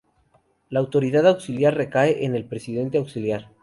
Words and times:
La 0.69 0.79
autoridad 0.79 1.27
auxiliar 1.27 1.75
recae 1.75 2.25
en 2.25 2.33
el 2.33 2.45
presidente 2.45 2.97
auxiliar. 2.97 3.49